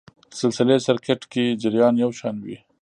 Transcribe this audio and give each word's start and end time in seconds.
سلسلې 0.39 0.77
سرکټ 0.85 1.21
کې 1.31 1.45
جریان 1.61 1.93
یو 2.03 2.11
شان 2.19 2.35
وي. 2.45 2.57